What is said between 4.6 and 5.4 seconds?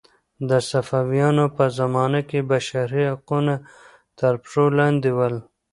لاندې ول.